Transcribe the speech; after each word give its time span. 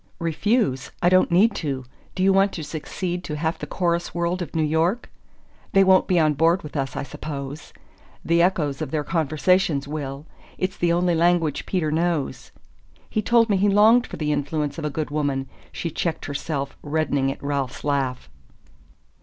"Refuse? 0.17 0.89
I 1.03 1.09
don't 1.09 1.29
need 1.29 1.53
to! 1.57 1.85
Do 2.15 2.23
you 2.23 2.33
want 2.33 2.53
to 2.53 2.63
succeed 2.63 3.23
to 3.25 3.35
half 3.35 3.59
the 3.59 3.67
chorus 3.67 4.15
world 4.15 4.41
of 4.41 4.55
New 4.55 4.63
York?" 4.63 5.11
"They 5.73 5.83
won't 5.83 6.07
be 6.07 6.19
on 6.19 6.33
board 6.33 6.63
with 6.63 6.75
us, 6.75 6.95
I 6.95 7.03
suppose!" 7.03 7.71
"The 8.25 8.41
echoes 8.41 8.81
of 8.81 8.89
their 8.89 9.03
conversation 9.03 9.79
will. 9.85 10.25
It's 10.57 10.75
the 10.75 10.91
only 10.91 11.13
language 11.13 11.67
Peter 11.67 11.91
knows." 11.91 12.49
"He 13.11 13.21
told 13.21 13.47
me 13.47 13.57
he 13.57 13.69
longed 13.69 14.07
for 14.07 14.17
the 14.17 14.31
influence 14.31 14.79
of 14.79 14.85
a 14.85 14.89
good 14.89 15.11
woman" 15.11 15.47
She 15.71 15.91
checked 15.91 16.25
herself, 16.25 16.75
reddening 16.81 17.31
at 17.31 17.43
Ralph's 17.43 17.83
laugh. 17.83 18.27